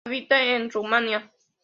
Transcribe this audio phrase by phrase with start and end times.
[0.03, 1.31] Habita en Rumania.